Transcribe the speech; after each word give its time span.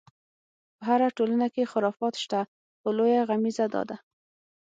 په 0.77 0.81
هره 0.89 1.07
ټولنه 1.17 1.47
کې 1.53 1.69
خرافات 1.71 2.15
شته، 2.23 2.39
خو 2.79 2.89
لویه 2.97 3.21
غمیزه 3.29 3.65
دا 3.73 3.81
ده. 3.89 3.97